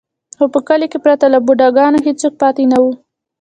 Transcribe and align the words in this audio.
خو 0.37 0.45
په 0.53 0.59
کلي 0.67 0.87
کې 0.91 0.99
پرته 1.05 1.25
له 1.33 1.39
بوډا 1.45 1.67
ګانو 1.77 1.99
هېڅوک 2.07 2.33
پاتې 2.41 2.63
نه 2.71 2.77
و. 2.83 2.85